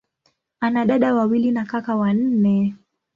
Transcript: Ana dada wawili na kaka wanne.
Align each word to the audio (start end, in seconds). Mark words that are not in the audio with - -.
Ana 0.59 0.85
dada 0.85 1.15
wawili 1.15 1.51
na 1.51 1.65
kaka 1.65 1.95
wanne. 1.95 2.75